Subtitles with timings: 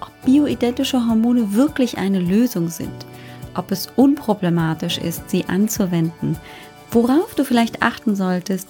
[0.00, 3.06] ob bioidentische Hormone wirklich eine Lösung sind,
[3.54, 6.36] ob es unproblematisch ist, sie anzuwenden,
[6.90, 8.68] worauf du vielleicht achten solltest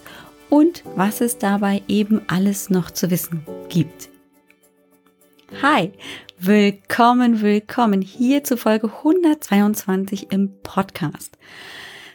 [0.48, 4.09] und was es dabei eben alles noch zu wissen gibt.
[5.62, 5.93] Hi,
[6.39, 11.39] willkommen, willkommen hier zu Folge 122 im Podcast.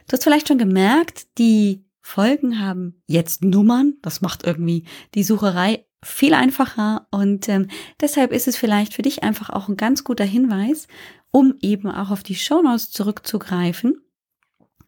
[0.07, 3.95] Du hast vielleicht schon gemerkt, die Folgen haben jetzt Nummern.
[4.03, 4.85] Das macht irgendwie
[5.15, 7.67] die Sucherei viel einfacher und ähm,
[7.99, 10.87] deshalb ist es vielleicht für dich einfach auch ein ganz guter Hinweis,
[11.31, 13.97] um eben auch auf die Shownotes zurückzugreifen,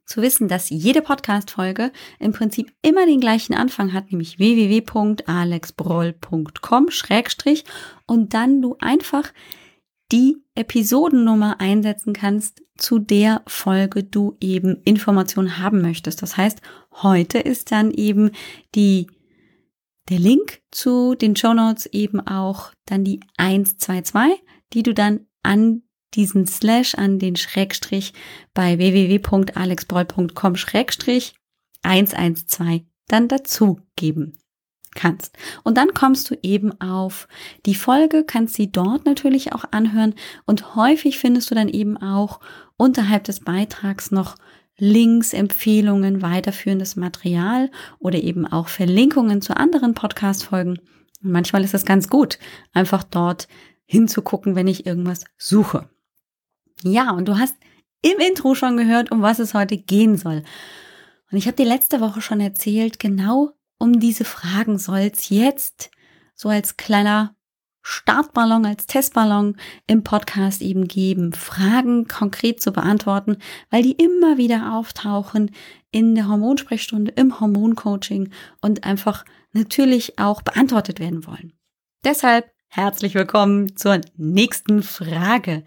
[0.06, 7.66] zu wissen, dass jede Podcast-Folge im Prinzip immer den gleichen Anfang hat, nämlich www.alexbroll.com schrägstrich
[8.06, 9.34] und dann du einfach
[10.12, 16.22] die Episodennummer einsetzen kannst, zu der Folge du eben Informationen haben möchtest.
[16.22, 16.62] Das heißt,
[17.02, 18.32] heute ist dann eben
[18.76, 19.08] die,
[20.10, 24.42] der Link zu den Show Notes eben auch dann die 122,
[24.74, 25.84] die du dann an
[26.14, 28.14] diesen Slash, an den Schrägstrich
[28.54, 31.36] bei www.alexbroll.com Schrägstrich
[31.84, 34.38] 112 dann dazu geben
[34.96, 35.38] kannst.
[35.64, 37.28] Und dann kommst du eben auf
[37.66, 42.40] die Folge, kannst sie dort natürlich auch anhören und häufig findest du dann eben auch
[42.78, 44.36] unterhalb des Beitrags noch
[44.78, 50.80] Links, Empfehlungen, weiterführendes Material oder eben auch Verlinkungen zu anderen Podcast-Folgen.
[51.22, 52.38] Manchmal ist es ganz gut,
[52.74, 53.48] einfach dort
[53.86, 55.90] hinzugucken, wenn ich irgendwas suche.
[56.84, 57.56] Ja, und du hast
[58.04, 60.44] im Intro schon gehört, um was es heute gehen soll.
[61.32, 65.92] Und ich habe dir letzte Woche schon erzählt, genau um diese Fragen soll es jetzt
[66.36, 67.36] so als kleiner
[67.90, 69.56] Startballon, als Testballon
[69.88, 73.38] im Podcast eben geben, Fragen konkret zu beantworten,
[73.70, 75.52] weil die immer wieder auftauchen
[75.90, 81.54] in der Hormonsprechstunde, im Hormoncoaching und einfach natürlich auch beantwortet werden wollen.
[82.04, 85.64] Deshalb herzlich willkommen zur nächsten Frage.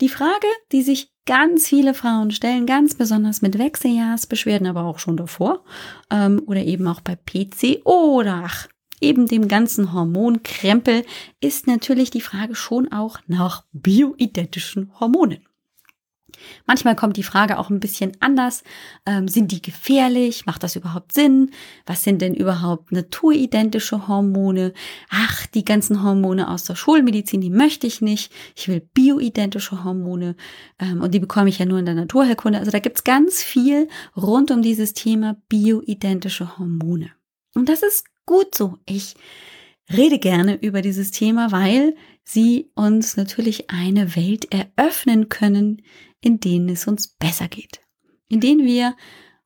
[0.00, 5.16] Die Frage, die sich ganz viele Frauen stellen, ganz besonders mit Wechseljahrsbeschwerden, aber auch schon
[5.16, 5.62] davor
[6.10, 8.66] ähm, oder eben auch bei PC oder ach,
[9.04, 11.04] eben dem ganzen Hormonkrempel,
[11.40, 15.46] ist natürlich die Frage schon auch nach bioidentischen Hormonen.
[16.66, 18.62] Manchmal kommt die Frage auch ein bisschen anders.
[19.06, 20.46] Ähm, sind die gefährlich?
[20.46, 21.50] Macht das überhaupt Sinn?
[21.86, 24.72] Was sind denn überhaupt naturidentische Hormone?
[25.10, 28.32] Ach, die ganzen Hormone aus der Schulmedizin, die möchte ich nicht.
[28.56, 30.36] Ich will bioidentische Hormone
[30.78, 32.58] ähm, und die bekomme ich ja nur in der Naturheilkunde.
[32.58, 37.10] Also da gibt's ganz viel rund um dieses Thema bioidentische Hormone.
[37.54, 38.78] Und das ist gut so.
[38.86, 39.14] Ich
[39.92, 45.82] rede gerne über dieses Thema, weil sie uns natürlich eine Welt eröffnen können,
[46.20, 47.80] in denen es uns besser geht,
[48.28, 48.96] in denen wir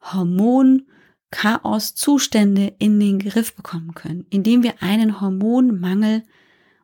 [0.00, 0.86] Hormon
[1.30, 6.22] Chaos Zustände in den Griff bekommen können, indem wir einen Hormonmangel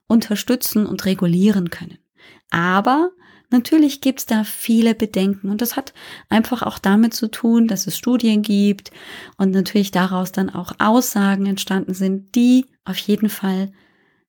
[0.06, 1.98] unterstützen und regulieren können.
[2.50, 3.10] Aber
[3.54, 5.94] natürlich gibt es da viele Bedenken und das hat
[6.28, 8.90] einfach auch damit zu tun, dass es Studien gibt
[9.38, 13.72] und natürlich daraus dann auch Aussagen entstanden sind, die auf jeden Fall,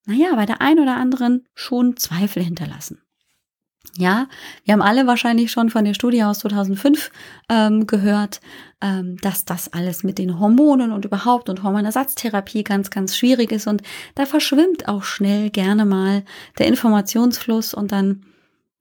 [0.06, 3.02] naja, bei der einen oder anderen schon Zweifel hinterlassen.
[3.98, 4.28] Ja,
[4.64, 7.12] wir haben alle wahrscheinlich schon von der Studie aus 2005
[7.50, 8.42] ähm, gehört,
[8.82, 13.68] ähm, dass das alles mit den Hormonen und überhaupt und Hormonersatztherapie ganz, ganz schwierig ist
[13.68, 13.82] und
[14.16, 16.24] da verschwimmt auch schnell gerne mal
[16.60, 18.26] der Informationsfluss und dann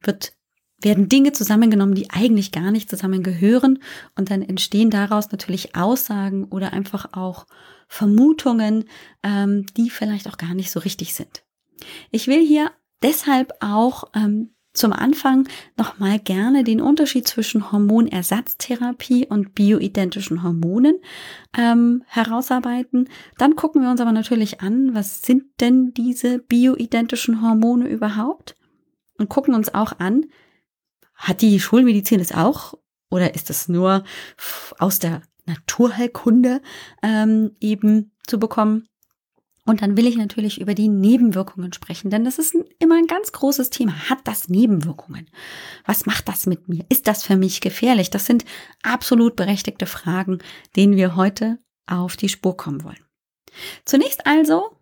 [0.06, 0.32] wird
[0.80, 3.78] werden Dinge zusammengenommen, die eigentlich gar nicht zusammengehören
[4.16, 7.46] und dann entstehen daraus natürlich Aussagen oder einfach auch
[7.88, 8.84] Vermutungen,
[9.22, 11.42] ähm, die vielleicht auch gar nicht so richtig sind.
[12.10, 12.70] Ich will hier
[13.02, 15.46] deshalb auch ähm, zum Anfang
[15.76, 20.96] nochmal gerne den Unterschied zwischen Hormonersatztherapie und bioidentischen Hormonen
[21.56, 23.08] ähm, herausarbeiten.
[23.38, 28.56] Dann gucken wir uns aber natürlich an, was sind denn diese bioidentischen Hormone überhaupt?
[29.18, 30.26] Und gucken uns auch an,
[31.14, 32.74] hat die Schulmedizin das auch
[33.10, 34.04] oder ist das nur
[34.78, 36.60] aus der Naturheilkunde
[37.02, 38.88] ähm, eben zu bekommen?
[39.66, 43.32] Und dann will ich natürlich über die Nebenwirkungen sprechen, denn das ist immer ein ganz
[43.32, 44.10] großes Thema.
[44.10, 45.30] Hat das Nebenwirkungen?
[45.86, 46.84] Was macht das mit mir?
[46.90, 48.10] Ist das für mich gefährlich?
[48.10, 48.44] Das sind
[48.82, 50.40] absolut berechtigte Fragen,
[50.76, 53.04] denen wir heute auf die Spur kommen wollen.
[53.86, 54.76] Zunächst also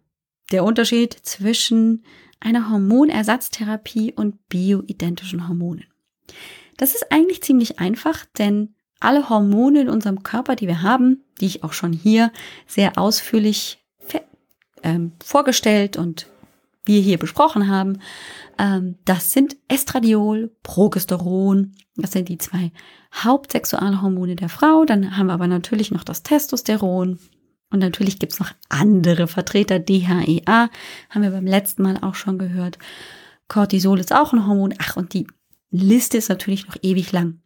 [0.51, 2.05] der Unterschied zwischen
[2.43, 5.85] einer Hormonersatztherapie und bioidentischen Hormonen.
[6.77, 11.47] Das ist eigentlich ziemlich einfach, denn alle Hormone in unserem Körper, die wir haben, die
[11.47, 12.33] ich auch schon hier
[12.67, 13.85] sehr ausführlich
[14.83, 16.27] ähm, vorgestellt und
[16.85, 18.01] wir hier besprochen haben,
[18.59, 22.73] ähm, das sind Estradiol, Progesteron, das sind die zwei
[23.15, 24.85] Hauptsexualhormone der Frau.
[24.85, 27.19] Dann haben wir aber natürlich noch das Testosteron.
[27.73, 30.71] Und natürlich gibt's noch andere Vertreter, DHEA,
[31.11, 32.79] haben wir beim letzten Mal auch schon gehört.
[33.49, 34.75] Cortisol ist auch ein Hormon.
[34.79, 35.27] Ach, und die
[35.71, 37.41] Liste ist natürlich noch ewig lang.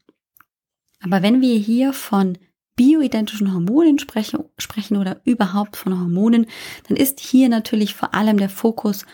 [1.01, 2.39] Aber wenn wir hier von
[2.75, 6.47] bioidentischen Hormonen sprechen, sprechen oder überhaupt von Hormonen,
[6.89, 9.07] dann ist hier natürlich vor allem der Fokus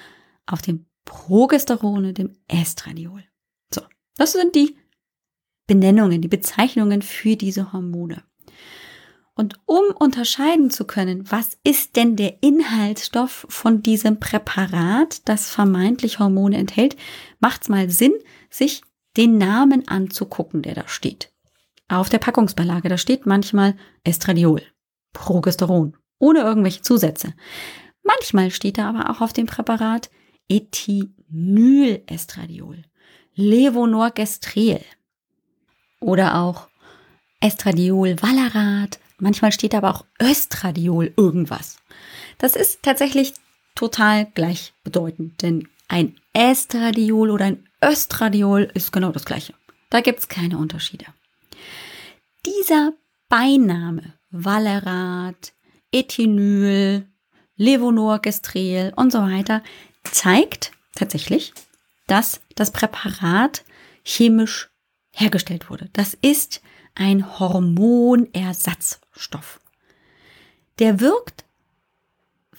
[0.47, 3.25] auf dem Progesteron und dem Estradiol.
[3.73, 3.83] So,
[4.17, 4.77] das sind die
[5.67, 8.23] Benennungen, die Bezeichnungen für diese Hormone.
[9.35, 16.19] Und um unterscheiden zu können, was ist denn der Inhaltsstoff von diesem Präparat, das vermeintlich
[16.19, 16.97] Hormone enthält,
[17.41, 18.13] macht es mal Sinn,
[18.51, 18.83] sich
[19.17, 21.33] den Namen anzugucken, der da steht.
[21.89, 23.75] Auf der Packungsbeilage, da steht manchmal
[24.05, 24.63] Estradiol,
[25.13, 27.35] Progesteron, ohne irgendwelche Zusätze.
[28.03, 30.11] Manchmal steht da aber auch auf dem Präparat
[30.49, 32.83] Ethinylestradiol,
[33.35, 34.81] Levonorgestrel
[36.01, 36.69] oder auch
[37.41, 38.99] Estradiol Valerat.
[39.23, 41.77] Manchmal steht aber auch Östradiol irgendwas.
[42.39, 43.35] Das ist tatsächlich
[43.77, 49.55] total gleichbedeutend, denn ein Estradiol oder ein Östradiol ist genau das gleiche.
[49.91, 51.05] Da gibt es keine Unterschiede.
[52.45, 52.95] Dieser
[53.29, 55.53] Beiname Valerat,
[55.93, 57.07] Ethinyl,
[57.55, 59.63] Levonorgestrel und so weiter
[60.03, 61.55] zeigt tatsächlich,
[62.09, 63.65] dass das Präparat
[64.03, 64.72] chemisch
[65.13, 65.89] hergestellt wurde.
[65.93, 66.61] Das ist
[66.95, 69.61] ein Hormonersatzstoff.
[70.79, 71.45] Der wirkt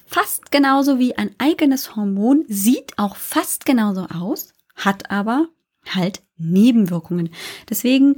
[0.06, 5.48] fast genauso wie ein eigenes Hormon, sieht auch fast genauso aus, hat aber
[5.90, 7.30] halt Nebenwirkungen.
[7.70, 8.16] Deswegen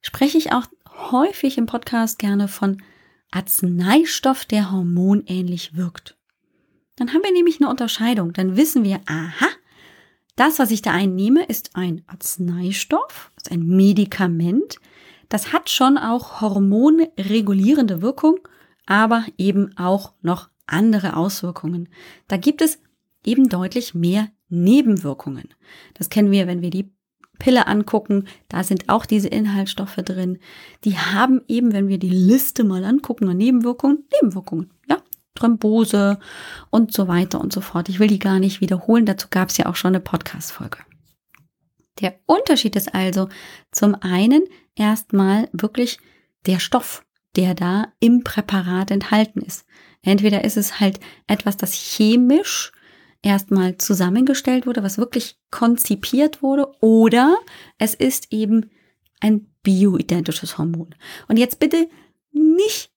[0.00, 0.66] spreche ich auch
[1.10, 2.82] häufig im Podcast gerne von
[3.30, 6.16] Arzneistoff, der hormonähnlich wirkt.
[6.96, 8.32] Dann haben wir nämlich eine Unterscheidung.
[8.32, 9.48] Dann wissen wir, aha,
[10.36, 14.76] das, was ich da einnehme, ist ein Arzneistoff, ist ein Medikament.
[15.28, 18.38] Das hat schon auch hormonregulierende Wirkung,
[18.86, 21.88] aber eben auch noch andere Auswirkungen.
[22.28, 22.78] Da gibt es
[23.24, 25.48] eben deutlich mehr Nebenwirkungen.
[25.94, 26.90] Das kennen wir, wenn wir die
[27.38, 30.38] Pille angucken, da sind auch diese Inhaltsstoffe drin.
[30.84, 34.70] Die haben eben, wenn wir die Liste mal angucken an Nebenwirkungen, Nebenwirkungen.
[34.88, 34.98] Ja,
[35.34, 36.18] Thrombose
[36.70, 37.88] und so weiter und so fort.
[37.88, 40.78] Ich will die gar nicht wiederholen, dazu gab es ja auch schon eine Podcast-Folge.
[42.00, 43.28] Der Unterschied ist also
[43.70, 44.42] zum einen
[44.74, 45.98] erstmal wirklich
[46.46, 47.04] der Stoff,
[47.36, 49.66] der da im Präparat enthalten ist.
[50.02, 52.72] Entweder ist es halt etwas, das chemisch
[53.22, 57.38] erstmal zusammengestellt wurde, was wirklich konzipiert wurde, oder
[57.78, 58.70] es ist eben
[59.20, 60.94] ein bioidentisches Hormon.
[61.28, 61.88] Und jetzt bitte
[62.32, 62.91] nicht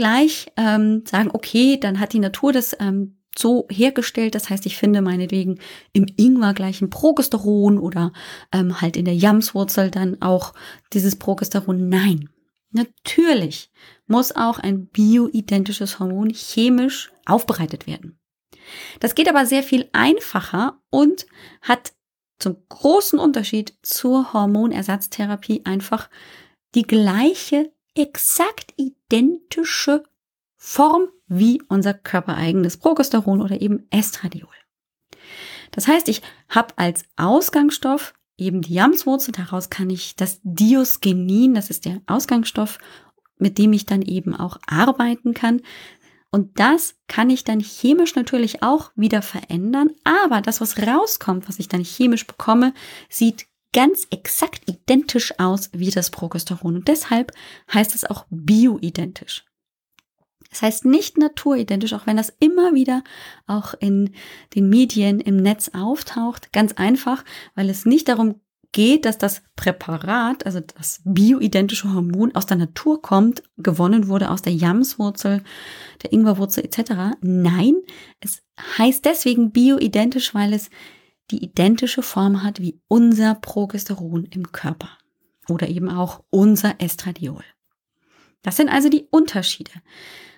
[0.00, 4.34] gleich ähm, sagen, okay, dann hat die Natur das ähm, so hergestellt.
[4.34, 5.60] Das heißt, ich finde meinetwegen
[5.92, 8.14] im Ingwer gleich ein Progesteron oder
[8.50, 10.54] ähm, halt in der Jamswurzel dann auch
[10.94, 11.90] dieses Progesteron.
[11.90, 12.30] Nein,
[12.70, 13.70] natürlich
[14.06, 18.18] muss auch ein bioidentisches Hormon chemisch aufbereitet werden.
[19.00, 21.26] Das geht aber sehr viel einfacher und
[21.60, 21.92] hat
[22.38, 26.08] zum großen Unterschied zur Hormonersatztherapie einfach
[26.74, 30.04] die gleiche exakt identische
[30.56, 34.48] Form wie unser körpereigenes Progesteron oder eben Estradiol.
[35.70, 41.70] Das heißt, ich habe als Ausgangsstoff eben die Jamswurzel, daraus kann ich das Diosgenin, das
[41.70, 42.78] ist der Ausgangsstoff,
[43.38, 45.62] mit dem ich dann eben auch arbeiten kann.
[46.32, 51.58] Und das kann ich dann chemisch natürlich auch wieder verändern, aber das, was rauskommt, was
[51.58, 52.72] ich dann chemisch bekomme,
[53.08, 56.76] sieht ganz exakt identisch aus wie das Progesteron.
[56.76, 57.32] Und deshalb
[57.72, 59.44] heißt es auch bioidentisch.
[60.52, 63.04] Es heißt nicht naturidentisch, auch wenn das immer wieder
[63.46, 64.14] auch in
[64.54, 66.52] den Medien im Netz auftaucht.
[66.52, 67.24] Ganz einfach,
[67.54, 68.40] weil es nicht darum
[68.72, 74.42] geht, dass das Präparat, also das bioidentische Hormon aus der Natur kommt, gewonnen wurde aus
[74.42, 75.42] der Jamswurzel,
[76.02, 77.16] der Ingwerwurzel etc.
[77.20, 77.74] Nein,
[78.20, 78.42] es
[78.78, 80.70] heißt deswegen bioidentisch, weil es
[81.30, 84.90] die identische Form hat wie unser Progesteron im Körper
[85.48, 87.44] oder eben auch unser Estradiol.
[88.42, 89.72] Das sind also die Unterschiede.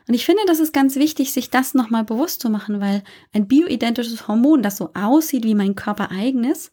[0.09, 3.47] Und ich finde, das ist ganz wichtig, sich das nochmal bewusst zu machen, weil ein
[3.47, 6.73] bioidentisches Hormon, das so aussieht wie mein körpereigenes,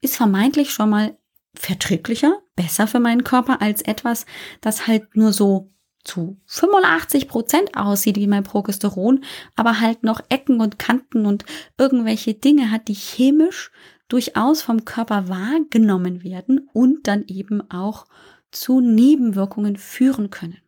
[0.00, 1.16] ist vermeintlich schon mal
[1.54, 4.26] verträglicher, besser für meinen Körper als etwas,
[4.60, 5.72] das halt nur so
[6.06, 11.44] zu 85 Prozent aussieht wie mein Progesteron, aber halt noch Ecken und Kanten und
[11.78, 13.70] irgendwelche Dinge hat, die chemisch
[14.08, 18.06] durchaus vom Körper wahrgenommen werden und dann eben auch
[18.50, 20.58] zu Nebenwirkungen führen können.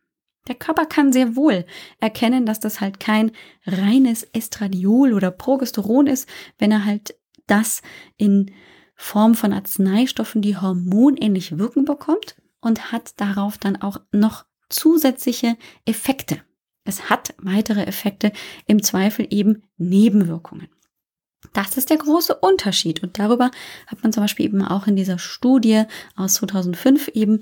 [0.47, 1.65] Der Körper kann sehr wohl
[1.99, 3.31] erkennen, dass das halt kein
[3.65, 6.27] reines Estradiol oder Progesteron ist,
[6.57, 7.15] wenn er halt
[7.47, 7.81] das
[8.17, 8.51] in
[8.95, 16.41] Form von Arzneistoffen, die hormonähnlich wirken bekommt und hat darauf dann auch noch zusätzliche Effekte.
[16.83, 18.31] Es hat weitere Effekte,
[18.65, 20.69] im Zweifel eben Nebenwirkungen.
[21.53, 23.03] Das ist der große Unterschied.
[23.03, 23.51] Und darüber
[23.87, 25.83] hat man zum Beispiel eben auch in dieser Studie
[26.15, 27.41] aus 2005 eben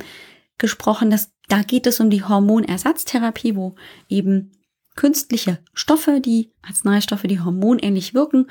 [0.57, 3.75] gesprochen, dass da geht es um die Hormonersatztherapie, wo
[4.10, 4.51] eben
[4.96, 8.48] künstliche Stoffe, die Arzneistoffe, die hormonähnlich wirken,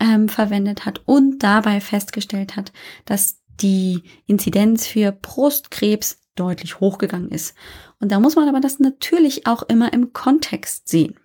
[0.00, 2.72] ähm, verwendet hat und dabei festgestellt hat,
[3.04, 7.54] dass die Inzidenz für Brustkrebs deutlich hochgegangen ist.
[8.00, 11.16] Und da muss man aber das natürlich auch immer im Kontext sehen.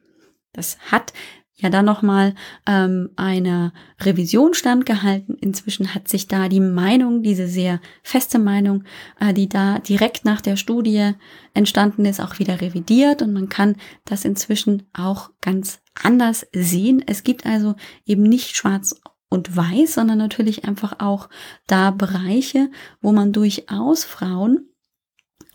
[0.54, 1.14] Das hat
[1.58, 2.36] ja dann nochmal
[2.68, 3.72] ähm, eine
[4.02, 5.36] Revision standgehalten.
[5.36, 8.84] Inzwischen hat sich da die Meinung, diese sehr feste Meinung,
[9.20, 11.14] äh, die da direkt nach der Studie
[11.54, 17.04] entstanden ist, auch wieder revidiert und man kann das inzwischen auch ganz anders sehen.
[17.06, 21.30] Es gibt also eben nicht schwarz und weiß, sondern natürlich einfach auch
[21.68, 22.70] da Bereiche,
[23.02, 24.70] wo man durchaus Frauen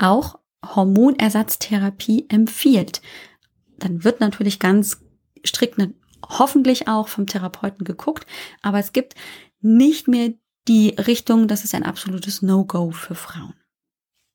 [0.02, 3.00] auch Hormonersatztherapie empfiehlt.
[3.78, 5.02] Dann wird natürlich ganz
[5.46, 5.94] strikt ne,
[6.28, 8.26] hoffentlich auch vom Therapeuten geguckt,
[8.62, 9.14] aber es gibt
[9.60, 10.34] nicht mehr
[10.68, 13.54] die Richtung, das ist ein absolutes No-Go für Frauen.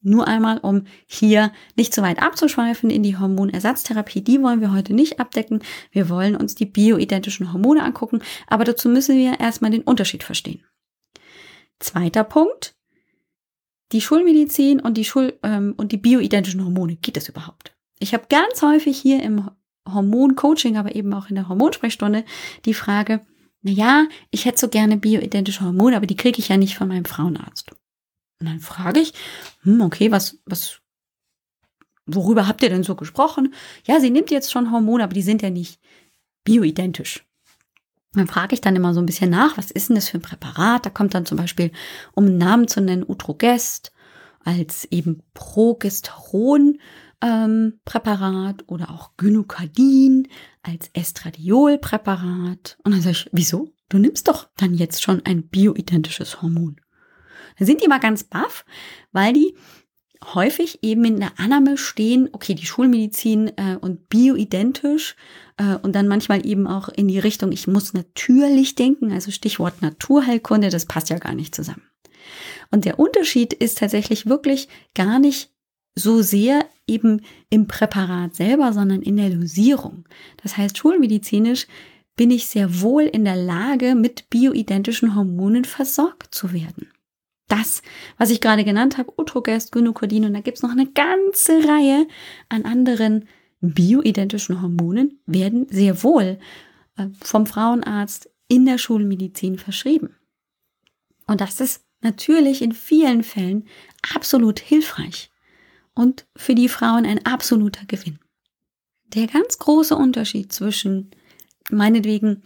[0.02, 4.94] Nur einmal, um hier nicht zu weit abzuschweifen in die Hormonersatztherapie, die wollen wir heute
[4.94, 5.64] nicht abdecken.
[5.92, 10.64] Wir wollen uns die bioidentischen Hormone angucken, aber dazu müssen wir erstmal den Unterschied verstehen.
[11.80, 12.75] Zweiter Punkt,
[13.92, 17.76] die Schulmedizin und die Schul ähm, und die bioidentischen Hormone, geht das überhaupt?
[18.00, 19.50] Ich habe ganz häufig hier im
[19.88, 22.26] Hormoncoaching, aber eben auch in der Hormonsprechstunde
[22.66, 23.22] die Frage,
[23.62, 26.88] na ja, ich hätte so gerne bioidentische Hormone, aber die kriege ich ja nicht von
[26.88, 27.72] meinem Frauenarzt.
[28.40, 29.14] Und dann frage ich,
[29.62, 30.82] hm, okay, was, was,
[32.06, 33.54] worüber habt ihr denn so gesprochen?
[33.88, 35.80] Ja, sie nimmt jetzt schon Hormone, aber die sind ja nicht
[36.44, 37.26] bioidentisch.
[38.16, 40.22] Dann frage ich dann immer so ein bisschen nach, was ist denn das für ein
[40.22, 40.86] Präparat?
[40.86, 41.72] Da kommt dann zum Beispiel,
[42.14, 43.92] um einen Namen zu nennen, Utrogest
[44.44, 46.80] als eben Progesteron
[47.22, 50.28] ähm, Präparat oder auch Gynokardin
[50.62, 52.78] als Estradiolpräparat.
[52.84, 53.72] Und dann sage ich, wieso?
[53.90, 56.82] Du nimmst doch dann jetzt schon ein bioidentisches Hormon.
[57.58, 58.66] Da sind die mal ganz baff,
[59.12, 59.56] weil die
[60.24, 65.16] häufig eben in der Annahme stehen, okay, die Schulmedizin äh, und bioidentisch
[65.58, 69.82] äh, und dann manchmal eben auch in die Richtung, ich muss natürlich denken, also Stichwort
[69.82, 71.84] Naturheilkunde, das passt ja gar nicht zusammen.
[72.72, 75.52] Und der Unterschied ist tatsächlich wirklich gar nicht
[75.96, 80.06] so sehr eben im Präparat selber, sondern in der Dosierung.
[80.44, 81.68] Das heißt, schulmedizinisch
[82.16, 86.90] bin ich sehr wohl in der Lage, mit bioidentischen Hormonen versorgt zu werden.
[87.48, 87.84] Das,
[88.18, 92.08] was ich gerade genannt habe, Utrogest, Gynokordin und da gibt's noch eine ganze Reihe
[92.50, 93.28] an anderen
[93.62, 96.40] bioidentischen Hormonen, werden sehr wohl
[96.98, 100.16] äh, vom Frauenarzt in der Schulmedizin verschrieben.
[101.28, 103.68] Und das ist natürlich in vielen Fällen
[104.14, 105.32] absolut hilfreich
[105.96, 108.20] und für die Frauen ein absoluter Gewinn.
[109.08, 111.12] Der ganz große Unterschied zwischen
[111.72, 112.44] meinetwegen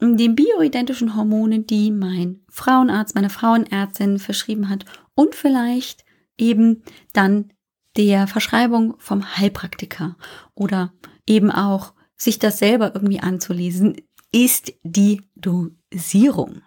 [0.00, 4.84] den bioidentischen Hormonen, die mein Frauenarzt, meine Frauenärztin verschrieben hat
[5.14, 6.04] und vielleicht
[6.36, 7.52] eben dann
[7.96, 10.16] der Verschreibung vom Heilpraktiker
[10.54, 10.92] oder
[11.26, 13.96] eben auch sich das selber irgendwie anzulesen,
[14.32, 16.62] ist die Dosierung.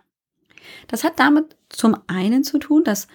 [0.87, 3.07] Das hat damit zum einen zu tun, dass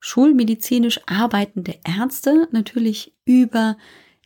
[0.00, 3.76] schulmedizinisch arbeitende Ärzte natürlich über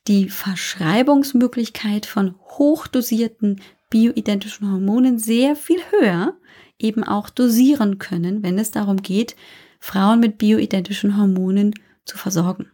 [0.07, 6.37] die Verschreibungsmöglichkeit von hochdosierten bioidentischen Hormonen sehr viel höher
[6.79, 9.37] eben auch dosieren können, wenn es darum geht,
[9.81, 11.75] Frauen mit bioidentischen Hormonen
[12.05, 12.71] zu versorgen.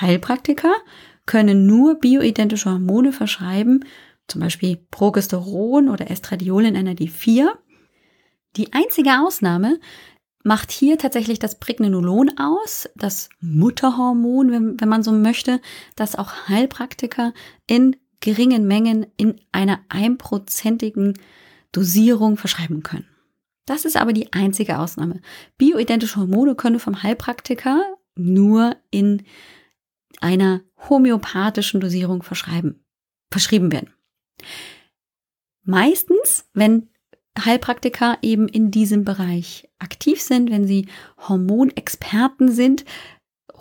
[0.00, 0.72] Heilpraktiker
[1.26, 3.84] können nur bioidentische Hormone verschreiben,
[4.26, 7.50] zum Beispiel Progesteron oder Estradiol in einer D4.
[8.56, 9.78] Die einzige Ausnahme
[10.44, 15.60] macht hier tatsächlich das Pregnenolon aus, das Mutterhormon, wenn, wenn man so möchte,
[15.94, 17.32] das auch Heilpraktiker
[17.66, 21.18] in geringen Mengen in einer einprozentigen
[21.72, 23.06] Dosierung verschreiben können.
[23.66, 25.20] Das ist aber die einzige Ausnahme.
[25.58, 29.24] Bioidentische Hormone können vom Heilpraktiker nur in
[30.20, 32.84] einer homöopathischen Dosierung verschreiben,
[33.30, 33.92] verschrieben werden.
[35.64, 36.88] Meistens, wenn
[37.38, 40.86] Heilpraktiker eben in diesem Bereich aktiv sind, wenn sie
[41.28, 42.84] Hormonexperten sind,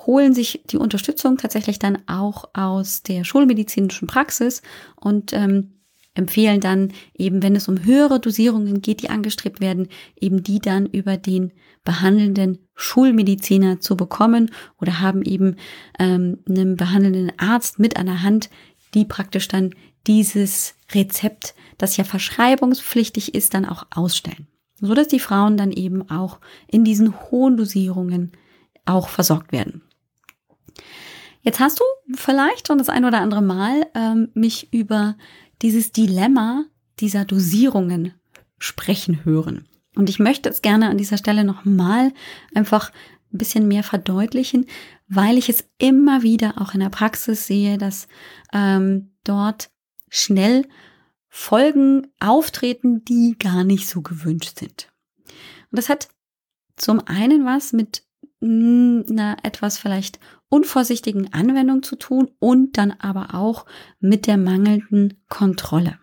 [0.05, 4.61] holen sich die Unterstützung tatsächlich dann auch aus der schulmedizinischen Praxis
[4.95, 5.81] und ähm,
[6.13, 9.87] empfehlen dann eben, wenn es um höhere Dosierungen geht, die angestrebt werden,
[10.19, 11.53] eben die dann über den
[11.83, 15.55] behandelnden Schulmediziner zu bekommen oder haben eben
[15.99, 18.49] ähm, einen behandelnden Arzt mit an der Hand,
[18.93, 19.73] die praktisch dann
[20.07, 24.47] dieses Rezept, das ja verschreibungspflichtig ist, dann auch ausstellen.
[24.79, 28.31] So dass die Frauen dann eben auch in diesen hohen Dosierungen
[28.85, 29.83] auch versorgt werden.
[31.41, 31.83] Jetzt hast du
[32.15, 35.17] vielleicht schon das ein oder andere Mal ähm, mich über
[35.61, 36.65] dieses Dilemma
[36.99, 38.13] dieser Dosierungen
[38.59, 39.67] sprechen hören.
[39.95, 42.13] Und ich möchte es gerne an dieser Stelle nochmal
[42.53, 42.91] einfach
[43.33, 44.67] ein bisschen mehr verdeutlichen,
[45.07, 48.07] weil ich es immer wieder auch in der Praxis sehe, dass
[48.53, 49.69] ähm, dort
[50.09, 50.67] schnell
[51.27, 54.91] Folgen auftreten, die gar nicht so gewünscht sind.
[55.25, 56.09] Und das hat
[56.75, 58.03] zum einen was mit
[58.41, 60.19] einer etwas vielleicht
[60.51, 63.65] unvorsichtigen Anwendung zu tun und dann aber auch
[64.01, 65.97] mit der mangelnden Kontrolle.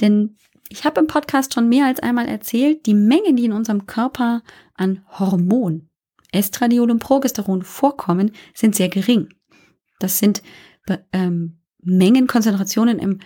[0.00, 0.36] Denn
[0.68, 4.42] ich habe im Podcast schon mehr als einmal erzählt, die Menge, die in unserem Körper
[4.74, 5.88] an Hormon,
[6.30, 9.28] Estradiol und Progesteron vorkommen, sind sehr gering.
[9.98, 10.42] Das sind
[11.12, 13.18] ähm, Mengenkonzentrationen im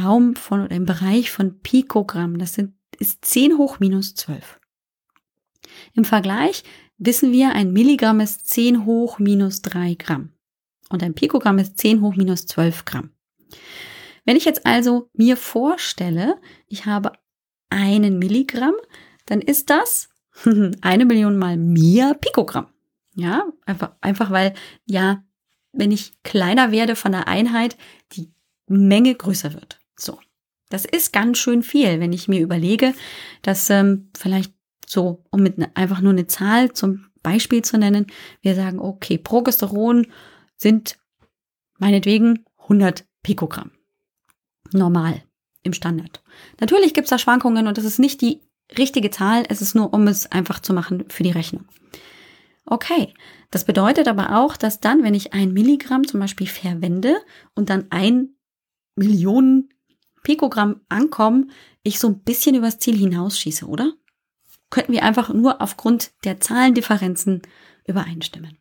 [0.00, 2.38] Raum von oder im Bereich von Pikogramm.
[2.38, 4.60] Das sind, ist 10 hoch minus 12.
[5.94, 6.62] Im Vergleich
[6.98, 10.32] wissen wir, ein Milligramm ist 10 hoch minus 3 Gramm.
[10.90, 13.10] Und ein Pikogramm ist 10 hoch minus 12 Gramm.
[14.24, 17.12] Wenn ich jetzt also mir vorstelle, ich habe
[17.70, 18.74] einen Milligramm,
[19.26, 20.08] dann ist das
[20.80, 22.68] eine Million mal mehr Pikogramm.
[23.14, 24.54] Ja, einfach, einfach weil,
[24.86, 25.24] ja,
[25.72, 27.76] wenn ich kleiner werde von der Einheit,
[28.12, 28.32] die
[28.66, 29.80] Menge größer wird.
[29.96, 30.20] So.
[30.70, 32.94] Das ist ganz schön viel, wenn ich mir überlege,
[33.42, 34.52] dass ähm, vielleicht
[34.88, 38.06] so, um mit ne, einfach nur eine Zahl zum Beispiel zu nennen,
[38.42, 40.06] wir sagen, okay, Progesteron
[40.56, 40.98] sind
[41.78, 43.70] meinetwegen 100 Pikogramm.
[44.72, 45.22] Normal
[45.62, 46.22] im Standard.
[46.60, 48.40] Natürlich gibt es da Schwankungen und das ist nicht die
[48.76, 51.64] richtige Zahl, es ist nur, um es einfach zu machen für die Rechnung.
[52.64, 53.14] Okay,
[53.50, 57.16] das bedeutet aber auch, dass dann, wenn ich ein Milligramm zum Beispiel verwende
[57.54, 58.34] und dann ein
[58.94, 59.70] Millionen
[60.22, 61.50] Pikogramm ankommen,
[61.82, 63.94] ich so ein bisschen übers Ziel hinausschieße, oder?
[64.70, 67.42] Könnten wir einfach nur aufgrund der Zahlendifferenzen
[67.86, 68.58] übereinstimmen.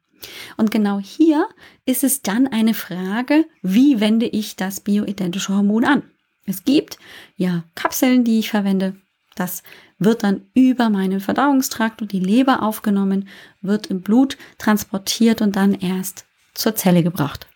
[0.55, 1.47] Und genau hier
[1.85, 6.03] ist es dann eine Frage, wie wende ich das bioidentische Hormon an?
[6.45, 6.97] Es gibt
[7.35, 8.95] ja Kapseln, die ich verwende.
[9.35, 9.61] Das
[9.99, 13.27] wird dann über meinen Verdauungstrakt und die Leber aufgenommen,
[13.61, 17.47] wird im Blut transportiert und dann erst zur Zelle gebracht.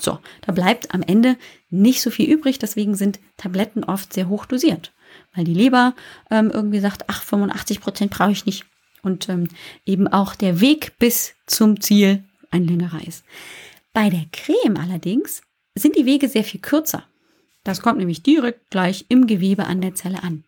[0.00, 1.36] So, da bleibt am Ende
[1.70, 4.92] nicht so viel übrig, deswegen sind Tabletten oft sehr hoch dosiert
[5.34, 5.94] weil die Leber
[6.30, 8.64] ähm, irgendwie sagt, ach, 85 Prozent brauche ich nicht.
[9.02, 9.48] Und ähm,
[9.86, 13.24] eben auch der Weg bis zum Ziel ein längerer ist.
[13.92, 15.42] Bei der Creme allerdings
[15.74, 17.04] sind die Wege sehr viel kürzer.
[17.64, 20.44] Das kommt nämlich direkt gleich im Gewebe an der Zelle an.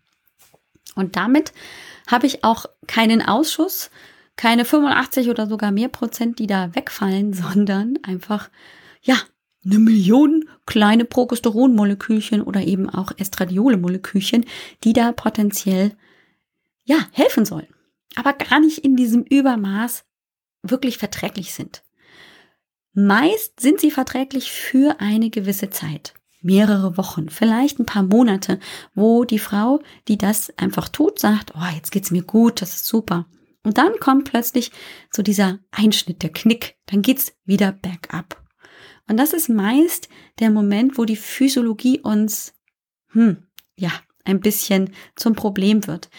[0.94, 1.52] Und damit
[2.06, 3.90] habe ich auch keinen Ausschuss,
[4.36, 8.50] keine 85 oder sogar mehr Prozent, die da wegfallen, sondern einfach,
[9.02, 9.16] ja,
[9.64, 14.46] eine Million kleine Progesteronmolekülchen oder eben auch Estradiole-Molekülchen,
[14.84, 15.96] die da potenziell
[16.84, 17.68] ja helfen sollen,
[18.16, 20.04] aber gar nicht in diesem Übermaß
[20.62, 21.82] wirklich verträglich sind.
[22.92, 28.58] Meist sind sie verträglich für eine gewisse Zeit, mehrere Wochen, vielleicht ein paar Monate,
[28.94, 32.86] wo die Frau, die das einfach tut, sagt, oh, jetzt geht's mir gut, das ist
[32.86, 33.26] super.
[33.62, 34.72] Und dann kommt plötzlich
[35.10, 38.39] so dieser Einschnitt, der Knick, dann geht's wieder bergab.
[39.10, 42.54] Und das ist meist der Moment, wo die Physiologie uns,
[43.08, 43.38] hm,
[43.74, 43.90] ja,
[44.24, 46.10] ein bisschen zum Problem wird.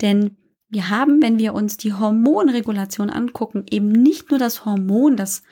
[0.00, 0.36] Denn
[0.68, 5.44] wir haben, wenn wir uns die Hormonregulation angucken, eben nicht nur das Hormon, das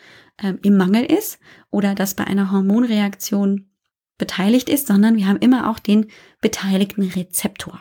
[0.43, 1.39] ähm, im Mangel ist
[1.71, 3.71] oder das bei einer Hormonreaktion
[4.19, 6.09] beteiligt ist, sondern wir haben immer auch den
[6.41, 7.81] beteiligten Rezeptor.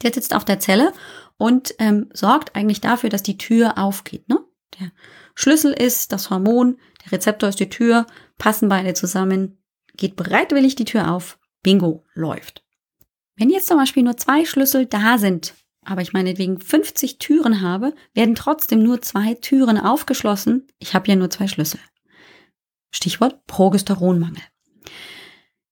[0.00, 0.94] Der sitzt auf der Zelle
[1.36, 4.26] und ähm, sorgt eigentlich dafür, dass die Tür aufgeht.
[4.30, 4.38] Ne?
[4.80, 4.90] Der
[5.36, 8.06] Schlüssel ist das Hormon, der Rezeptor ist die Tür,
[8.38, 9.58] passen beide zusammen,
[9.96, 12.64] geht bereitwillig die Tür auf, bingo, läuft.
[13.36, 17.94] Wenn jetzt zum Beispiel nur zwei Schlüssel da sind, aber ich meinetwegen 50 Türen habe,
[18.14, 20.66] werden trotzdem nur zwei Türen aufgeschlossen.
[20.78, 21.78] Ich habe ja nur zwei Schlüssel.
[22.90, 24.42] Stichwort Progesteronmangel.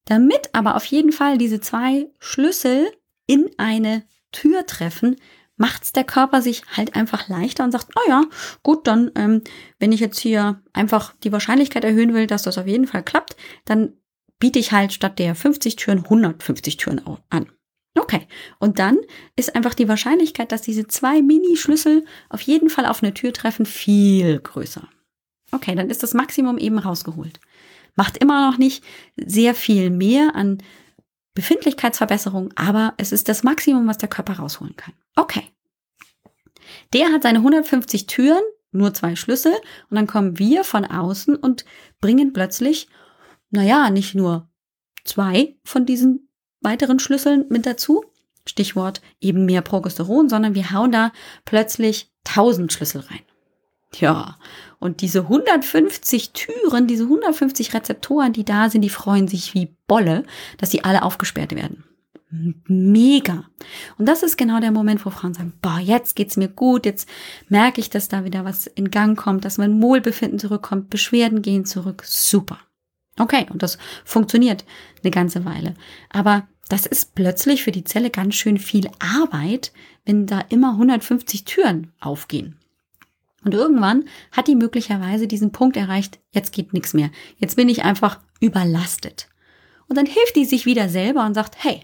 [0.05, 2.93] Damit aber auf jeden Fall diese zwei Schlüssel
[3.27, 5.17] in eine Tür treffen,
[5.57, 8.25] macht's der Körper sich halt einfach leichter und sagt, oh ja,
[8.63, 9.43] gut, dann, ähm,
[9.79, 13.37] wenn ich jetzt hier einfach die Wahrscheinlichkeit erhöhen will, dass das auf jeden Fall klappt,
[13.65, 13.95] dann
[14.39, 17.47] biete ich halt statt der 50 Türen 150 Türen an.
[17.97, 18.27] Okay,
[18.59, 18.99] und dann
[19.37, 23.67] ist einfach die Wahrscheinlichkeit, dass diese zwei Mini-Schlüssel auf jeden Fall auf eine Tür treffen,
[23.67, 24.89] viel größer.
[25.53, 27.39] Okay, dann ist das Maximum eben rausgeholt.
[27.95, 28.83] Macht immer noch nicht
[29.17, 30.59] sehr viel mehr an
[31.35, 34.95] Befindlichkeitsverbesserung, aber es ist das Maximum, was der Körper rausholen kann.
[35.17, 35.45] Okay.
[36.93, 39.53] Der hat seine 150 Türen, nur zwei Schlüssel,
[39.91, 41.65] und dann kommen wir von außen und
[42.01, 42.89] bringen plötzlich,
[43.51, 44.49] naja, nicht nur
[45.05, 46.29] zwei von diesen
[46.61, 48.05] weiteren Schlüsseln mit dazu,
[48.47, 51.13] Stichwort eben mehr Progesteron, sondern wir hauen da
[51.45, 53.21] plötzlich 1000 Schlüssel rein.
[54.01, 54.39] Ja,
[54.81, 60.25] und diese 150 Türen, diese 150 Rezeptoren, die da sind, die freuen sich wie Bolle,
[60.59, 61.85] dass die alle aufgesperrt werden.
[62.67, 63.45] Mega.
[63.99, 67.09] Und das ist genau der Moment, wo Frauen sagen, boah, jetzt geht's mir gut, jetzt
[67.49, 71.65] merke ich, dass da wieder was in Gang kommt, dass mein Wohlbefinden zurückkommt, Beschwerden gehen
[71.65, 72.03] zurück.
[72.05, 72.59] Super.
[73.19, 74.65] Okay, und das funktioniert
[75.03, 75.75] eine ganze Weile.
[76.11, 79.73] Aber das ist plötzlich für die Zelle ganz schön viel Arbeit,
[80.05, 82.59] wenn da immer 150 Türen aufgehen.
[83.45, 87.11] Und irgendwann hat die möglicherweise diesen Punkt erreicht, jetzt geht nichts mehr.
[87.37, 89.29] Jetzt bin ich einfach überlastet.
[89.87, 91.83] Und dann hilft die sich wieder selber und sagt, hey,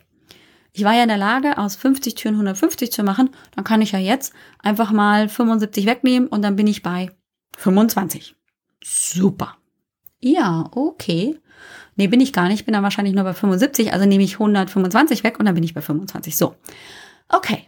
[0.72, 3.92] ich war ja in der Lage, aus 50 Türen 150 zu machen, dann kann ich
[3.92, 7.10] ja jetzt einfach mal 75 wegnehmen und dann bin ich bei
[7.56, 8.36] 25.
[8.82, 9.56] Super.
[10.20, 11.38] Ja, okay.
[11.96, 15.24] Nee, bin ich gar nicht, bin dann wahrscheinlich nur bei 75, also nehme ich 125
[15.24, 16.36] weg und dann bin ich bei 25.
[16.36, 16.54] So.
[17.28, 17.66] Okay.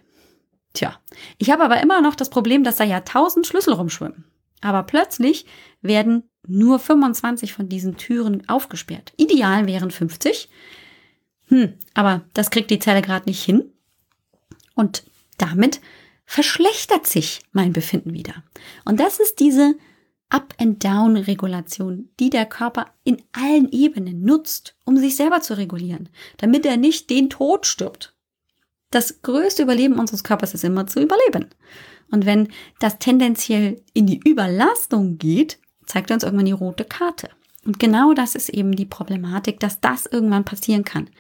[0.75, 0.99] Tja,
[1.37, 4.25] ich habe aber immer noch das Problem, dass da ja 1000 Schlüssel rumschwimmen.
[4.63, 5.45] Aber plötzlich
[5.83, 9.13] werden nur 25 von diesen Türen aufgesperrt.
[9.17, 10.49] Ideal wären 50.
[11.53, 13.71] Hm, aber das kriegt die Zelle gerade nicht hin.
[14.75, 15.05] Und
[15.37, 15.83] damit
[16.25, 18.43] verschlechtert sich mein Befinden wieder.
[18.87, 19.75] Und das ist diese
[20.31, 26.79] Up-and-Down-Regulation, die der Körper in allen Ebenen nutzt, um sich selber zu regulieren, damit er
[26.79, 28.15] nicht den Tod stirbt.
[28.91, 31.51] Das größte Überleben unseres Körpers ist immer zu überleben.
[32.11, 37.29] Und wenn das tendenziell in die Überlastung geht, zeigt uns irgendwann die rote Karte.
[37.65, 41.11] Und genau das ist eben die Problematik, dass das irgendwann passieren kann.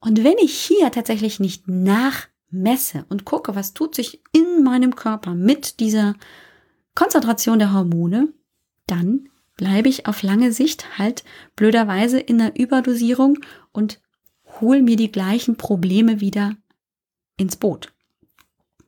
[0.00, 5.34] Und wenn ich hier tatsächlich nicht nachmesse und gucke, was tut sich in meinem Körper
[5.34, 6.14] mit dieser
[6.94, 8.28] Konzentration der Hormone,
[8.86, 11.24] dann bleibe ich auf lange Sicht halt
[11.56, 13.38] blöderweise in der Überdosierung
[13.72, 14.00] und
[14.60, 16.56] hole mir die gleichen Probleme wieder
[17.36, 17.92] ins Boot.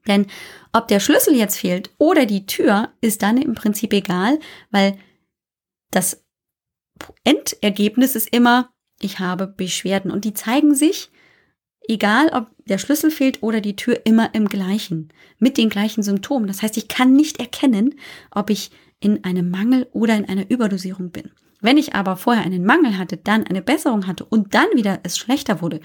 [0.06, 0.26] Denn
[0.72, 4.38] ob der Schlüssel jetzt fehlt oder die Tür, ist dann im Prinzip egal,
[4.70, 4.98] weil
[5.90, 6.24] das
[7.24, 11.10] Endergebnis ist immer, ich habe Beschwerden und die zeigen sich
[11.90, 16.46] egal ob der Schlüssel fehlt oder die Tür, immer im gleichen, mit den gleichen Symptomen.
[16.46, 17.96] Das heißt, ich kann nicht erkennen,
[18.30, 21.30] ob ich in einem Mangel oder in einer Überdosierung bin.
[21.60, 25.18] Wenn ich aber vorher einen Mangel hatte, dann eine Besserung hatte und dann wieder es
[25.18, 25.80] schlechter wurde,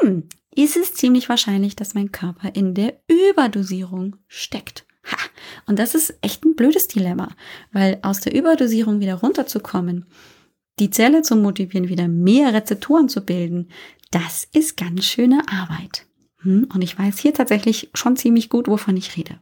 [0.00, 4.85] hm, ist es ziemlich wahrscheinlich, dass mein Körper in der Überdosierung steckt.
[5.66, 7.28] Und das ist echt ein blödes Dilemma,
[7.72, 10.06] weil aus der Überdosierung wieder runterzukommen,
[10.78, 13.68] die Zelle zu motivieren, wieder mehr Rezeptoren zu bilden,
[14.10, 16.06] das ist ganz schöne Arbeit.
[16.42, 16.68] Hm?
[16.72, 19.40] Und ich weiß hier tatsächlich schon ziemlich gut, wovon ich rede.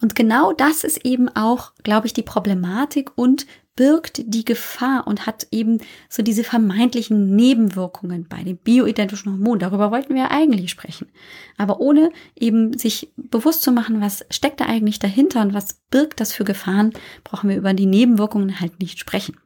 [0.00, 3.46] Und genau das ist eben auch, glaube ich, die Problematik und
[3.80, 5.78] birgt die Gefahr und hat eben
[6.10, 9.58] so diese vermeintlichen Nebenwirkungen bei den bioidentischen Hormonen.
[9.58, 11.08] Darüber wollten wir eigentlich sprechen.
[11.56, 16.20] Aber ohne eben sich bewusst zu machen, was steckt da eigentlich dahinter und was birgt
[16.20, 16.92] das für Gefahren,
[17.24, 19.38] brauchen wir über die Nebenwirkungen halt nicht sprechen.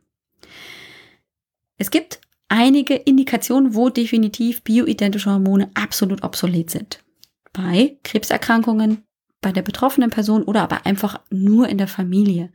[1.78, 7.04] Es gibt einige Indikationen, wo definitiv bioidentische Hormone absolut obsolet sind.
[7.52, 9.04] Bei Krebserkrankungen,
[9.40, 12.50] bei der betroffenen Person oder aber einfach nur in der Familie.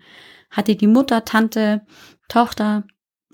[0.50, 1.86] Hatte die Mutter, Tante,
[2.28, 2.86] Tochter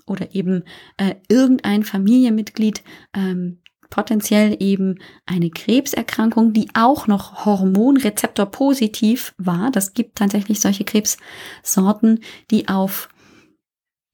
[0.06, 0.64] oder eben
[0.96, 2.82] äh, irgendein Familienmitglied
[3.14, 9.70] ähm, potenziell eben eine Krebserkrankung, die auch noch Hormonrezeptor positiv war.
[9.70, 13.08] Das gibt tatsächlich solche Krebssorten, die auf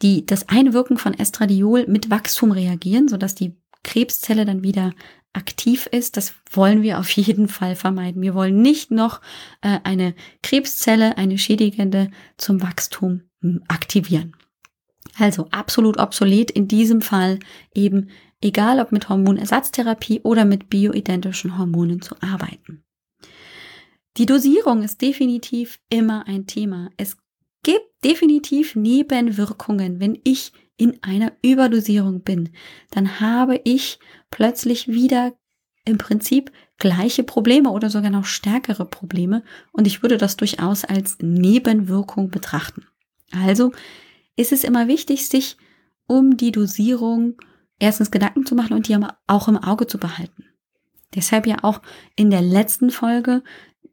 [0.03, 4.93] die das Einwirken von Estradiol mit Wachstum reagieren, sodass die Krebszelle dann wieder
[5.33, 6.17] aktiv ist.
[6.17, 8.23] Das wollen wir auf jeden Fall vermeiden.
[8.23, 9.21] Wir wollen nicht noch
[9.61, 14.37] äh, eine Krebszelle, eine schädigende zum Wachstum hm, aktivieren.
[15.19, 17.39] Also absolut obsolet in diesem Fall
[17.75, 18.09] eben,
[18.41, 22.83] egal ob mit Hormonersatztherapie oder mit bioidentischen Hormonen zu arbeiten.
[24.17, 26.91] Die Dosierung ist definitiv immer ein Thema.
[26.97, 27.17] Es
[27.63, 32.51] gibt definitiv Nebenwirkungen, wenn ich in einer Überdosierung bin.
[32.91, 33.99] Dann habe ich
[34.33, 35.33] plötzlich wieder
[35.85, 41.19] im Prinzip gleiche Probleme oder sogar noch stärkere Probleme und ich würde das durchaus als
[41.21, 42.87] Nebenwirkung betrachten.
[43.31, 43.71] Also
[44.35, 45.57] ist es immer wichtig, sich
[46.09, 47.37] um die Dosierung
[47.79, 50.45] erstens Gedanken zu machen und die auch im Auge zu behalten.
[51.15, 51.83] Deshalb ja auch
[52.17, 53.43] in der letzten Folge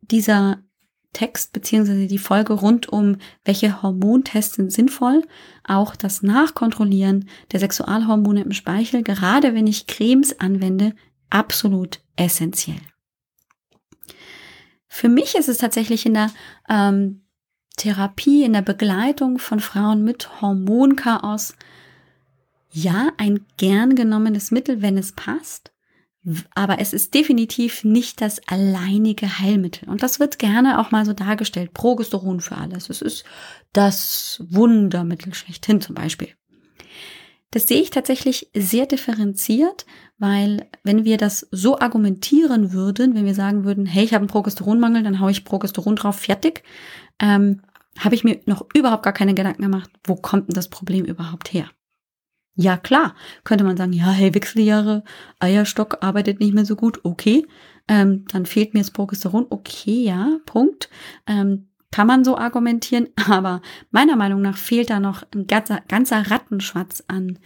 [0.02, 0.64] dieser
[1.14, 5.24] Text beziehungsweise die Folge rund um welche Hormontests sind sinnvoll,
[5.64, 10.94] auch das Nachkontrollieren der Sexualhormone im Speichel, gerade wenn ich Cremes anwende,
[11.30, 12.82] absolut essentiell.
[14.88, 16.32] Für mich ist es tatsächlich in der
[16.68, 17.22] ähm,
[17.78, 21.56] Therapie, in der Begleitung von Frauen mit Hormonchaos
[22.72, 25.72] ja ein gern genommenes Mittel, wenn es passt.
[26.54, 29.88] Aber es ist definitiv nicht das alleinige Heilmittel.
[29.88, 31.74] Und das wird gerne auch mal so dargestellt.
[31.74, 32.90] Progesteron für alles.
[32.90, 33.24] Es ist
[33.72, 36.30] das Wundermittel schlechthin zum Beispiel.
[37.52, 39.86] Das sehe ich tatsächlich sehr differenziert,
[40.20, 44.30] weil wenn wir das so argumentieren würden, wenn wir sagen würden, hey, ich habe einen
[44.30, 46.64] Progesteronmangel, dann haue ich Progesteron drauf, fertig,
[47.20, 47.62] ähm,
[47.98, 51.52] habe ich mir noch überhaupt gar keine Gedanken gemacht, wo kommt denn das Problem überhaupt
[51.52, 51.70] her?
[52.56, 55.04] Ja, klar, könnte man sagen, ja, hey, Wechseljahre,
[55.40, 57.48] Eierstock arbeitet nicht mehr so gut, okay.
[57.88, 60.90] Ähm, dann fehlt mir das Progesteron, okay, ja, Punkt.
[61.26, 66.30] Ähm, kann man so argumentieren, aber meiner Meinung nach fehlt da noch ein ganzer, ganzer
[66.30, 67.40] Rattenschwatz an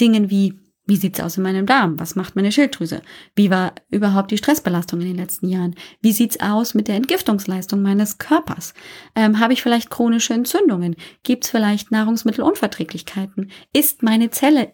[0.00, 1.98] Dingen wie wie sieht's aus in meinem Darm?
[1.98, 3.02] Was macht meine Schilddrüse?
[3.34, 5.74] Wie war überhaupt die Stressbelastung in den letzten Jahren?
[6.00, 8.72] Wie sieht's aus mit der Entgiftungsleistung meines Körpers?
[9.16, 10.94] Ähm, Habe ich vielleicht chronische Entzündungen?
[11.24, 13.50] Gibt's vielleicht Nahrungsmittelunverträglichkeiten?
[13.72, 14.72] Ist meine Zelle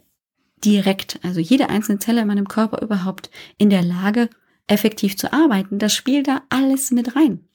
[0.62, 4.28] direkt, also jede einzelne Zelle in meinem Körper überhaupt in der Lage,
[4.66, 5.78] effektiv zu arbeiten?
[5.78, 7.48] Das spielt da alles mit rein.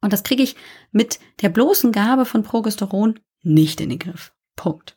[0.00, 0.56] Und das kriege ich
[0.90, 4.32] mit der bloßen Gabe von Progesteron nicht in den Griff.
[4.56, 4.96] Punkt.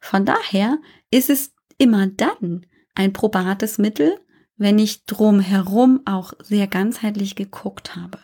[0.00, 0.78] Von daher
[1.10, 4.18] ist es immer dann ein probates Mittel,
[4.56, 8.18] wenn ich drumherum auch sehr ganzheitlich geguckt habe.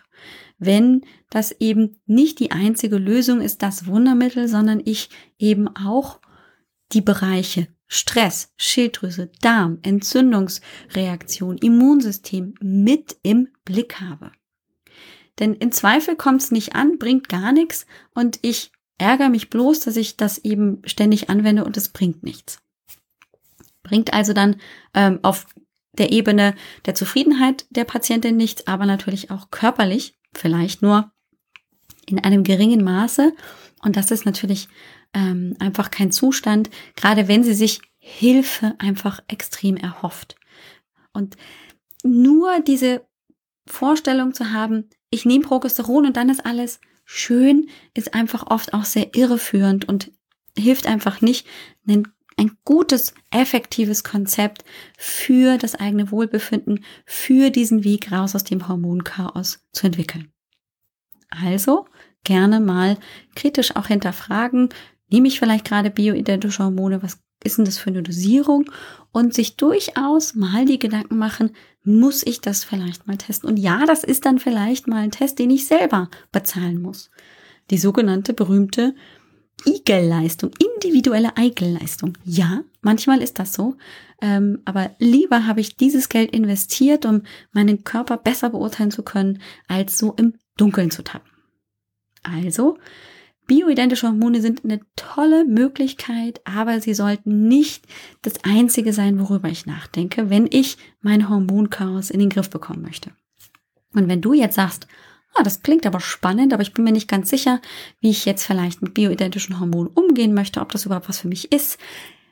[0.58, 6.20] Wenn das eben nicht die einzige Lösung ist, das Wundermittel, sondern ich eben auch
[6.92, 14.32] die Bereiche Stress, Schilddrüse, Darm, Entzündungsreaktion, Immunsystem mit im Blick habe.
[15.38, 19.80] Denn im Zweifel kommt es nicht an, bringt gar nichts und ich ärgere mich bloß,
[19.80, 22.60] dass ich das eben ständig anwende und es bringt nichts.
[23.88, 24.56] Bringt also dann
[24.94, 25.46] ähm, auf
[25.92, 31.10] der Ebene der Zufriedenheit der Patientin nichts, aber natürlich auch körperlich, vielleicht nur
[32.06, 33.32] in einem geringen Maße.
[33.82, 34.68] Und das ist natürlich
[35.14, 40.36] ähm, einfach kein Zustand, gerade wenn sie sich Hilfe einfach extrem erhofft.
[41.12, 41.36] Und
[42.04, 43.06] nur diese
[43.66, 48.84] Vorstellung zu haben, ich nehme Progesteron und dann ist alles schön, ist einfach oft auch
[48.84, 50.12] sehr irreführend und
[50.56, 51.46] hilft einfach nicht,
[51.86, 54.64] einen ein gutes, effektives Konzept
[54.96, 60.32] für das eigene Wohlbefinden, für diesen Weg raus aus dem Hormonchaos zu entwickeln.
[61.30, 61.86] Also
[62.24, 62.96] gerne mal
[63.34, 64.70] kritisch auch hinterfragen,
[65.10, 68.70] nehme ich vielleicht gerade bioidentische Hormone, was ist denn das für eine Dosierung?
[69.12, 73.48] Und sich durchaus mal die Gedanken machen, muss ich das vielleicht mal testen?
[73.48, 77.10] Und ja, das ist dann vielleicht mal ein Test, den ich selber bezahlen muss.
[77.70, 78.94] Die sogenannte berühmte
[79.64, 82.16] Igelleistung, individuelle Eigelleistung.
[82.24, 83.76] Ja, manchmal ist das so.
[84.20, 89.40] Ähm, aber lieber habe ich dieses Geld investiert, um meinen Körper besser beurteilen zu können,
[89.68, 91.30] als so im Dunkeln zu tappen.
[92.22, 92.78] Also,
[93.46, 97.86] bioidentische Hormone sind eine tolle Möglichkeit, aber sie sollten nicht
[98.22, 103.12] das einzige sein, worüber ich nachdenke, wenn ich mein Hormonchaos in den Griff bekommen möchte.
[103.94, 104.86] Und wenn du jetzt sagst,
[105.38, 107.60] ah, das klingt aber spannend, aber ich bin mir nicht ganz sicher,
[108.00, 111.52] wie ich jetzt vielleicht mit bioidentischen Hormonen umgehen möchte, ob das überhaupt was für mich
[111.52, 111.78] ist,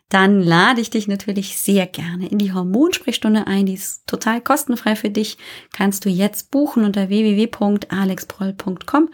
[0.08, 3.66] dann lade ich dich natürlich sehr gerne in die Hormonsprechstunde ein.
[3.66, 5.36] Die ist total kostenfrei für dich.
[5.72, 9.10] Kannst du jetzt buchen unter www.alexproll.com.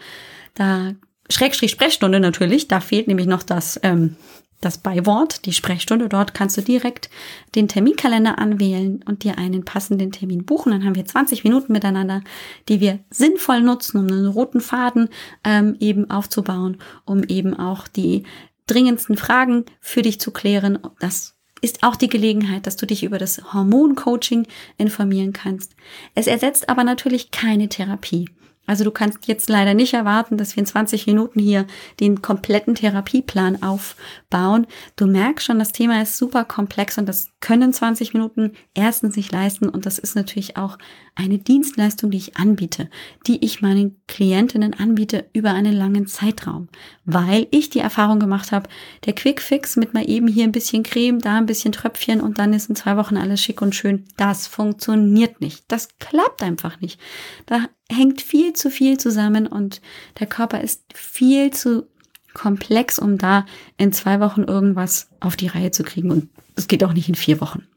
[0.53, 0.93] Da
[1.29, 4.17] Schrägstrich Sprechstunde natürlich, da fehlt nämlich noch das ähm,
[4.65, 6.09] das Beiwort, die Sprechstunde.
[6.09, 7.09] Dort kannst du direkt
[7.55, 10.71] den Terminkalender anwählen und dir einen passenden Termin buchen.
[10.71, 12.21] Dann haben wir 20 Minuten miteinander,
[12.69, 15.09] die wir sinnvoll nutzen, um einen roten Faden
[15.43, 18.23] ähm, eben aufzubauen, um eben auch die
[18.67, 20.79] dringendsten Fragen für dich zu klären.
[20.99, 24.47] Das ist auch die Gelegenheit, dass du dich über das Hormoncoaching
[24.77, 25.75] informieren kannst.
[26.13, 28.29] Es ersetzt aber natürlich keine Therapie.
[28.65, 31.65] Also du kannst jetzt leider nicht erwarten, dass wir in 20 Minuten hier
[31.99, 34.67] den kompletten Therapieplan aufbauen.
[34.95, 39.33] Du merkst schon, das Thema ist super komplex und das können 20 Minuten erstens nicht
[39.33, 40.77] leisten und das ist natürlich auch
[41.15, 42.89] eine Dienstleistung, die ich anbiete,
[43.27, 46.69] die ich meinen Klientinnen anbiete über einen langen Zeitraum,
[47.05, 48.69] weil ich die Erfahrung gemacht habe,
[49.05, 52.39] der Quick Fix mit mal eben hier ein bisschen Creme, da ein bisschen Tröpfchen und
[52.39, 55.65] dann ist in zwei Wochen alles schick und schön, das funktioniert nicht.
[55.67, 56.99] Das klappt einfach nicht.
[57.45, 59.81] Da hängt viel zu viel zusammen und
[60.19, 61.87] der Körper ist viel zu
[62.33, 63.45] komplex, um da
[63.77, 66.11] in zwei Wochen irgendwas auf die Reihe zu kriegen.
[66.11, 67.67] Und es geht auch nicht in vier Wochen.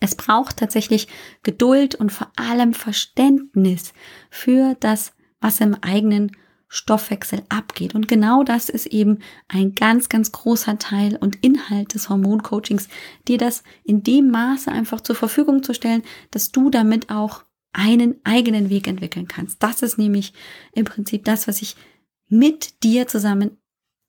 [0.00, 1.08] Es braucht tatsächlich
[1.42, 3.94] Geduld und vor allem Verständnis
[4.30, 6.32] für das, was im eigenen
[6.68, 7.94] Stoffwechsel abgeht.
[7.94, 12.88] Und genau das ist eben ein ganz, ganz großer Teil und Inhalt des Hormoncoachings,
[13.28, 18.16] dir das in dem Maße einfach zur Verfügung zu stellen, dass du damit auch einen
[18.24, 19.62] eigenen Weg entwickeln kannst.
[19.62, 20.32] Das ist nämlich
[20.72, 21.76] im Prinzip das, was ich
[22.28, 23.58] mit dir zusammen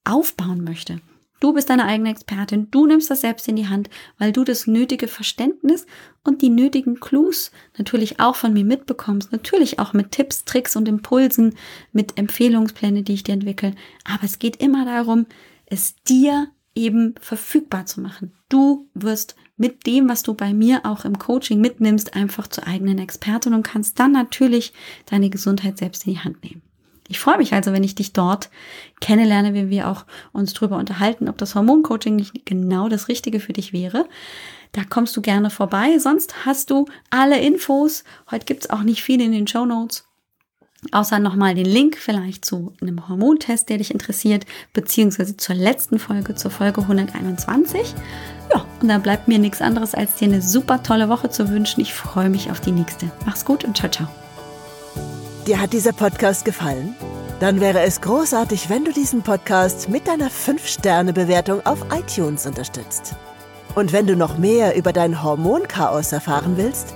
[0.05, 1.01] aufbauen möchte.
[1.41, 4.67] Du bist deine eigene Expertin, du nimmst das selbst in die Hand, weil du das
[4.67, 5.85] nötige Verständnis
[6.23, 10.87] und die nötigen Clues natürlich auch von mir mitbekommst, natürlich auch mit Tipps, Tricks und
[10.87, 11.55] Impulsen,
[11.91, 13.75] mit Empfehlungspläne, die ich dir entwickle.
[14.05, 15.25] Aber es geht immer darum,
[15.65, 18.33] es dir eben verfügbar zu machen.
[18.49, 22.99] Du wirst mit dem, was du bei mir auch im Coaching mitnimmst, einfach zur eigenen
[22.99, 24.73] Expertin und kannst dann natürlich
[25.05, 26.61] deine Gesundheit selbst in die Hand nehmen.
[27.07, 28.49] Ich freue mich also, wenn ich dich dort
[28.99, 33.53] kennenlerne, wenn wir auch uns drüber unterhalten, ob das Hormoncoaching nicht genau das Richtige für
[33.53, 34.07] dich wäre.
[34.71, 35.99] Da kommst du gerne vorbei.
[35.99, 38.03] Sonst hast du alle Infos.
[38.31, 40.04] Heute gibt's auch nicht viel in den Show Notes.
[40.91, 46.35] Außer nochmal den Link vielleicht zu einem Hormontest, der dich interessiert, beziehungsweise zur letzten Folge,
[46.35, 47.93] zur Folge 121.
[48.53, 51.81] Ja, und dann bleibt mir nichts anderes, als dir eine super tolle Woche zu wünschen.
[51.81, 53.11] Ich freue mich auf die nächste.
[53.25, 54.07] Mach's gut und ciao, ciao.
[55.47, 56.95] Dir hat dieser Podcast gefallen?
[57.39, 63.15] Dann wäre es großartig, wenn du diesen Podcast mit deiner 5-Sterne-Bewertung auf iTunes unterstützt.
[63.75, 66.95] Und wenn du noch mehr über dein Hormonchaos erfahren willst,